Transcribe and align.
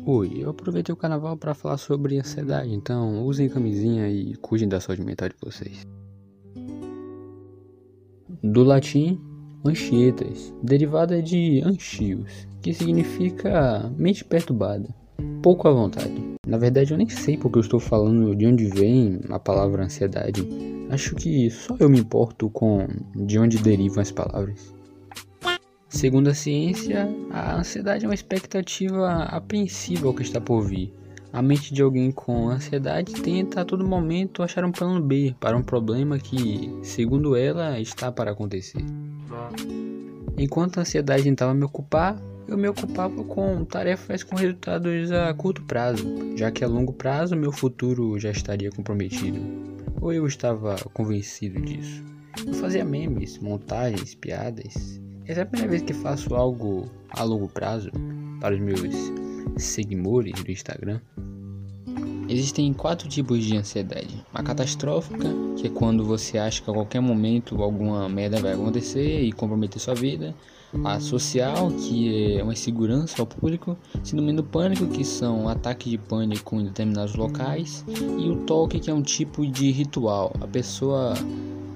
Oi, 0.00 0.38
eu 0.38 0.50
aproveitei 0.50 0.92
o 0.92 0.96
carnaval 0.96 1.36
para 1.36 1.54
falar 1.54 1.76
sobre 1.76 2.18
ansiedade, 2.18 2.72
então 2.72 3.24
usem 3.24 3.48
camisinha 3.48 4.08
e 4.08 4.34
cuidem 4.36 4.68
da 4.68 4.80
saúde 4.80 5.04
mental 5.04 5.28
de 5.28 5.36
vocês. 5.40 5.86
Do 8.42 8.64
latim, 8.64 9.20
anchietas, 9.64 10.52
derivada 10.60 11.22
de 11.22 11.62
anchios, 11.62 12.48
que 12.60 12.72
significa 12.72 13.92
mente 13.96 14.24
perturbada, 14.24 14.88
pouco 15.40 15.68
à 15.68 15.70
vontade. 15.70 16.36
Na 16.44 16.58
verdade, 16.58 16.92
eu 16.92 16.98
nem 16.98 17.08
sei 17.08 17.36
porque 17.36 17.58
eu 17.58 17.62
estou 17.62 17.78
falando 17.78 18.34
de 18.34 18.46
onde 18.46 18.64
vem 18.64 19.20
a 19.28 19.38
palavra 19.38 19.84
ansiedade. 19.84 20.48
Acho 20.90 21.14
que 21.14 21.48
só 21.50 21.76
eu 21.78 21.88
me 21.88 22.00
importo 22.00 22.50
com 22.50 22.88
de 23.14 23.38
onde 23.38 23.58
derivam 23.58 24.00
as 24.00 24.10
palavras. 24.10 24.74
Segundo 25.92 26.28
a 26.28 26.34
ciência, 26.34 27.06
a 27.30 27.54
ansiedade 27.54 28.06
é 28.06 28.08
uma 28.08 28.14
expectativa 28.14 29.24
apreensiva 29.24 30.08
ao 30.08 30.14
que 30.14 30.22
está 30.22 30.40
por 30.40 30.62
vir. 30.62 30.90
A 31.30 31.42
mente 31.42 31.72
de 31.72 31.82
alguém 31.82 32.10
com 32.10 32.48
ansiedade 32.48 33.12
tenta 33.12 33.60
a 33.60 33.64
todo 33.64 33.86
momento 33.86 34.42
achar 34.42 34.64
um 34.64 34.72
plano 34.72 35.00
B 35.02 35.36
para 35.38 35.56
um 35.56 35.62
problema 35.62 36.18
que, 36.18 36.72
segundo 36.82 37.36
ela, 37.36 37.78
está 37.78 38.10
para 38.10 38.30
acontecer. 38.30 38.82
Enquanto 40.36 40.78
a 40.78 40.80
ansiedade 40.80 41.24
tentava 41.24 41.52
me 41.52 41.64
ocupar, 41.64 42.20
eu 42.48 42.56
me 42.56 42.68
ocupava 42.68 43.22
com 43.22 43.62
tarefas 43.64 44.22
com 44.22 44.34
resultados 44.34 45.12
a 45.12 45.32
curto 45.34 45.62
prazo, 45.62 46.36
já 46.36 46.50
que 46.50 46.64
a 46.64 46.68
longo 46.68 46.94
prazo 46.94 47.36
meu 47.36 47.52
futuro 47.52 48.18
já 48.18 48.30
estaria 48.30 48.70
comprometido. 48.70 49.38
Ou 50.00 50.12
eu 50.12 50.26
estava 50.26 50.74
convencido 50.94 51.60
disso. 51.60 52.02
Eu 52.46 52.54
fazia 52.54 52.84
memes, 52.84 53.38
montagens, 53.38 54.14
piadas, 54.14 55.01
essa 55.32 55.40
é 55.40 55.42
a 55.44 55.46
primeira 55.46 55.70
vez 55.70 55.82
que 55.82 55.94
faço 55.94 56.34
algo 56.34 56.90
a 57.10 57.22
longo 57.22 57.48
prazo 57.48 57.90
para 58.38 58.54
os 58.54 58.60
meus 58.60 58.94
seguidores 59.56 60.34
do 60.42 60.50
Instagram. 60.50 61.00
Existem 62.28 62.70
quatro 62.74 63.08
tipos 63.08 63.42
de 63.42 63.56
ansiedade: 63.56 64.22
a 64.32 64.42
catastrófica, 64.42 65.30
que 65.56 65.66
é 65.66 65.70
quando 65.70 66.04
você 66.04 66.36
acha 66.36 66.62
que 66.62 66.70
a 66.70 66.74
qualquer 66.74 67.00
momento 67.00 67.62
alguma 67.62 68.08
merda 68.10 68.40
vai 68.40 68.52
acontecer 68.52 69.22
e 69.22 69.32
comprometer 69.32 69.80
sua 69.80 69.94
vida. 69.94 70.34
A 70.84 70.98
social, 71.00 71.70
que 71.70 72.38
é 72.38 72.42
uma 72.42 72.54
insegurança 72.54 73.20
ao 73.20 73.26
público. 73.26 73.76
Síndrome 74.02 74.32
do 74.32 74.42
pânico, 74.42 74.86
que 74.86 75.04
são 75.04 75.46
ataques 75.46 75.90
de 75.90 75.98
pânico 75.98 76.56
em 76.56 76.64
determinados 76.64 77.14
locais. 77.14 77.84
E 78.18 78.30
o 78.30 78.36
toque, 78.46 78.80
que 78.80 78.90
é 78.90 78.94
um 78.94 79.02
tipo 79.02 79.46
de 79.46 79.70
ritual. 79.70 80.34
A 80.40 80.46
pessoa 80.46 81.12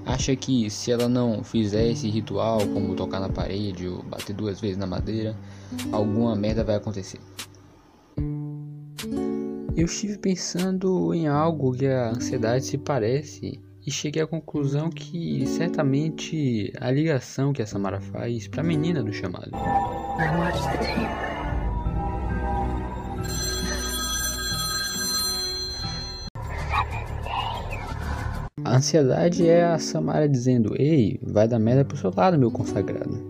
acha 0.07 0.35
que 0.37 0.71
se 0.71 0.93
ela 0.93 1.09
não 1.09 1.43
fizer 1.43 1.91
esse 1.91 2.09
ritual, 2.09 2.61
como 2.69 2.95
tocar 2.95 3.21
na 3.21 3.29
parede 3.29 3.89
ou 3.89 4.03
bater 4.05 4.35
duas 4.35 4.61
vezes 4.61 4.77
na 4.77 4.87
madeira, 4.87 5.37
alguma 5.93 6.37
merda 6.37 6.63
vai 6.63 6.77
acontecer. 6.77 7.19
Eu 9.77 9.85
estive 9.85 10.17
pensando 10.17 11.13
em 11.13 11.27
algo 11.27 11.73
que 11.73 11.87
a 11.87 12.11
ansiedade 12.11 12.65
se 12.65 12.79
parece 12.79 13.61
e 13.87 13.91
cheguei 13.91 14.23
à 14.23 14.27
conclusão 14.27 14.89
que 14.89 15.45
certamente 15.47 16.73
a 16.81 16.91
ligação 16.91 17.53
que 17.53 17.61
a 17.61 17.67
Samara 17.67 18.01
faz 18.01 18.49
para 18.49 18.63
a 18.63 18.65
menina 18.65 19.03
do 19.03 19.13
chamado. 19.13 19.51
A 28.65 28.79
ansiedade 28.79 29.47
é 29.47 29.67
a 29.67 29.79
Samara 29.79 30.27
dizendo: 30.27 30.75
Ei, 30.81 31.21
vai 31.23 31.47
dar 31.47 31.59
merda 31.59 31.85
pro 31.85 31.97
seu 31.97 32.11
lado, 32.17 32.39
meu 32.39 32.51
consagrado. 32.51 33.23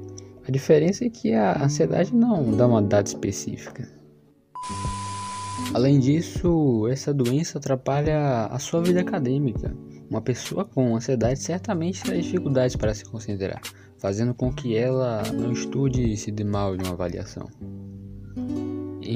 A 0.47 0.53
diferença 0.53 1.05
é 1.05 1.11
que 1.11 1.35
a 1.35 1.65
ansiedade 1.65 2.15
não 2.15 2.57
dá 2.57 2.65
uma 2.65 2.81
data 2.81 3.09
específica. 3.09 3.89
Além 5.75 5.99
disso, 5.99 6.87
essa 6.89 7.13
doença 7.13 7.59
atrapalha 7.59 8.47
a 8.47 8.59
sua 8.61 8.81
vida 8.81 9.01
acadêmica. 9.01 9.77
Uma 10.09 10.23
pessoa 10.23 10.65
com 10.65 10.95
ansiedade 10.95 11.41
certamente 11.41 12.05
terá 12.05 12.17
dificuldades 12.17 12.77
para 12.77 12.95
se 12.95 13.05
concentrar, 13.05 13.61
fazendo 13.99 14.33
com 14.33 14.53
que 14.53 14.77
ela 14.77 15.25
não 15.33 15.51
estude 15.51 16.13
e 16.13 16.17
se 16.17 16.31
dê 16.31 16.45
mal 16.45 16.77
de 16.77 16.85
uma 16.85 16.93
avaliação. 16.93 17.49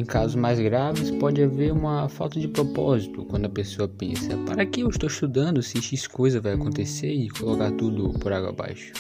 Em 0.00 0.04
casos 0.06 0.34
mais 0.34 0.58
graves, 0.58 1.10
pode 1.10 1.42
haver 1.42 1.70
uma 1.70 2.08
falta 2.08 2.40
de 2.40 2.48
propósito 2.48 3.22
quando 3.26 3.44
a 3.44 3.50
pessoa 3.50 3.86
pensa: 3.86 4.34
para 4.46 4.64
que 4.64 4.80
eu 4.80 4.88
estou 4.88 5.10
estudando 5.10 5.62
se 5.62 5.76
X 5.82 6.06
coisa 6.06 6.40
vai 6.40 6.54
acontecer 6.54 7.12
e 7.12 7.28
colocar 7.28 7.70
tudo 7.72 8.10
por 8.18 8.32
água 8.32 8.48
abaixo? 8.48 8.94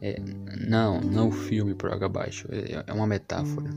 É, 0.00 0.22
não, 0.68 1.00
não 1.00 1.30
o 1.30 1.32
filme 1.32 1.74
por 1.74 1.92
água 1.92 2.06
abaixo, 2.06 2.46
é, 2.52 2.84
é 2.86 2.92
uma 2.92 3.08
metáfora. 3.08 3.68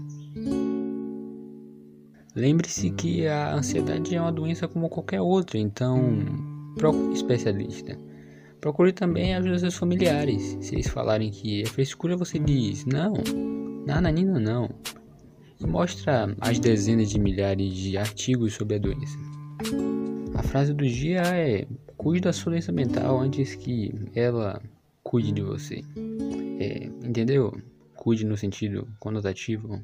Lembre-se 2.35 2.91
que 2.91 3.25
a 3.25 3.55
ansiedade 3.55 4.13
é 4.13 4.21
uma 4.21 4.31
doença 4.31 4.67
como 4.67 4.89
qualquer 4.89 5.21
outra, 5.21 5.57
então 5.57 6.23
procure 6.77 7.13
especialista. 7.13 7.97
Procure 8.61 8.93
também 8.93 9.33
ajuda 9.33 9.57
seus 9.57 9.75
familiares. 9.75 10.55
Se 10.61 10.75
eles 10.75 10.87
falarem 10.87 11.31
que 11.31 11.63
é 11.63 11.65
frescura, 11.65 12.15
você 12.15 12.37
diz: 12.37 12.85
não, 12.85 13.13
nananina 13.87 14.39
não 14.39 14.69
e 15.59 15.67
mostra 15.67 16.35
as 16.39 16.59
dezenas 16.59 17.09
de 17.09 17.19
milhares 17.19 17.73
de 17.73 17.97
artigos 17.97 18.53
sobre 18.53 18.75
a 18.75 18.79
doença. 18.79 19.17
A 20.33 20.43
frase 20.43 20.73
do 20.73 20.85
dia 20.87 21.21
é: 21.21 21.67
cuide 21.97 22.21
da 22.21 22.33
sua 22.33 22.51
doença 22.51 22.71
mental 22.71 23.19
antes 23.19 23.55
que 23.55 23.93
ela 24.15 24.61
cuide 25.03 25.31
de 25.31 25.41
você. 25.41 25.81
É, 26.59 26.85
entendeu? 27.05 27.61
Cuide 27.95 28.25
no 28.25 28.37
sentido 28.37 28.87
conotativo. 28.99 29.83